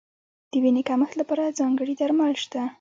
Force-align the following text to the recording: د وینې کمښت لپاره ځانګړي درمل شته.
د 0.51 0.53
وینې 0.63 0.83
کمښت 0.89 1.15
لپاره 1.21 1.55
ځانګړي 1.59 1.93
درمل 1.99 2.33
شته. 2.43 2.61